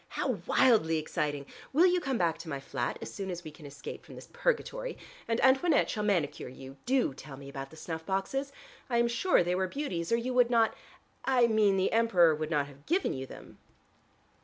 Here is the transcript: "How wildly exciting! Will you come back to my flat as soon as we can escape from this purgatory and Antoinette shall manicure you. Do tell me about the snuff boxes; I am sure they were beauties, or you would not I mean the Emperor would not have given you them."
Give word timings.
"How 0.07 0.39
wildly 0.47 0.97
exciting! 0.97 1.45
Will 1.73 1.85
you 1.85 1.99
come 2.01 2.17
back 2.17 2.39
to 2.39 2.49
my 2.49 2.59
flat 2.59 2.97
as 3.03 3.13
soon 3.13 3.29
as 3.29 3.43
we 3.43 3.51
can 3.51 3.67
escape 3.67 4.03
from 4.03 4.15
this 4.15 4.27
purgatory 4.33 4.97
and 5.27 5.39
Antoinette 5.43 5.91
shall 5.91 6.01
manicure 6.03 6.47
you. 6.49 6.77
Do 6.87 7.13
tell 7.13 7.37
me 7.37 7.47
about 7.47 7.69
the 7.69 7.75
snuff 7.77 8.03
boxes; 8.03 8.51
I 8.89 8.97
am 8.97 9.07
sure 9.07 9.43
they 9.43 9.53
were 9.53 9.67
beauties, 9.67 10.11
or 10.11 10.17
you 10.17 10.33
would 10.33 10.49
not 10.49 10.73
I 11.23 11.45
mean 11.45 11.77
the 11.77 11.91
Emperor 11.93 12.33
would 12.33 12.49
not 12.49 12.65
have 12.65 12.87
given 12.87 13.13
you 13.13 13.27
them." 13.27 13.59